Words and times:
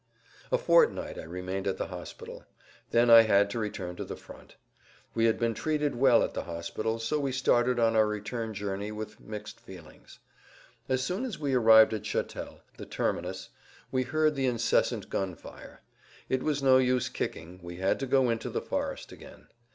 A 0.51 0.57
fortnight 0.57 1.19
I 1.19 1.25
remained 1.25 1.67
at 1.67 1.77
the 1.77 1.85
hospital; 1.89 2.43
then 2.89 3.11
I 3.11 3.21
had 3.21 3.51
to 3.51 3.59
return 3.59 3.95
to 3.97 4.03
the 4.03 4.15
front. 4.15 4.55
We 5.13 5.25
had 5.25 5.37
been 5.37 5.53
treated 5.53 5.93
well 5.95 6.23
at 6.23 6.33
the 6.33 6.45
hospital, 6.45 6.97
so 6.97 7.19
we 7.19 7.31
started 7.31 7.77
on 7.79 7.95
our 7.95 8.07
return 8.07 8.55
journey 8.55 8.91
with 8.91 9.19
mixed 9.19 9.59
feelings. 9.59 10.17
As 10.89 11.03
soon 11.03 11.23
as 11.23 11.37
we 11.37 11.53
arrived 11.53 11.93
at 11.93 12.01
Chatel, 12.01 12.61
the 12.77 12.85
terminus, 12.87 13.49
we 13.91 14.01
heard 14.01 14.33
the 14.33 14.47
incessant 14.47 15.07
gun 15.11 15.35
fire. 15.35 15.81
It 16.29 16.41
was 16.41 16.63
no 16.63 16.79
use 16.79 17.07
kicking, 17.07 17.59
we 17.61 17.75
had 17.75 17.99
to 17.99 18.07
go 18.07 18.31
into 18.31 18.49
the 18.49 18.59
forest 18.59 19.11
again. 19.11 19.49